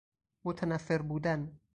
[0.45, 1.59] متنفر بودن